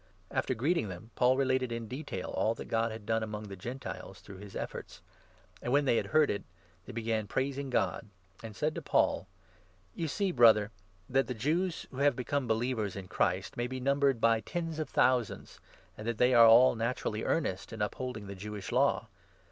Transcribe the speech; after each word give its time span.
After 0.31 0.55
greeting 0.55 0.87
them, 0.89 1.11
19 1.11 1.11
Paul 1.13 1.37
related 1.37 1.71
in 1.71 1.87
detail 1.87 2.31
all 2.31 2.55
that 2.55 2.65
God 2.65 2.89
had 2.91 3.05
done 3.05 3.21
among 3.21 3.49
the 3.49 3.55
Gentiles 3.55 4.19
through 4.19 4.37
his 4.39 4.55
efforts; 4.55 4.99
and, 5.61 5.71
when 5.71 5.85
they 5.85 5.97
had 5.97 6.07
heard 6.07 6.31
it, 6.31 6.41
they 6.87 6.91
20 6.91 6.93
began 6.93 7.27
praising 7.27 7.69
God, 7.69 8.07
and 8.41 8.55
said 8.55 8.73
to 8.73 8.81
Paul:" 8.81 9.27
You 9.95 10.07
see, 10.07 10.31
Brother, 10.31 10.71
that 11.07 11.27
the 11.27 11.35
Jews 11.35 11.85
who 11.91 11.97
have 11.97 12.15
become 12.15 12.47
believers 12.47 12.95
in 12.95 13.09
Christ 13.09 13.55
may 13.55 13.67
be 13.67 13.79
numbered 13.79 14.19
by 14.19 14.39
tens 14.39 14.79
of 14.79 14.89
thousands, 14.89 15.59
and 15.95 16.07
they 16.07 16.33
are 16.33 16.47
all 16.47 16.73
naturally 16.73 17.23
earnest 17.23 17.71
in 17.71 17.79
upholding 17.83 18.25
the 18.25 18.33
Jewish 18.33 18.71
Law. 18.71 19.07